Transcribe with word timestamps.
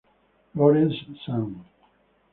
Lawrence 0.55 1.05
Sun". 1.27 1.63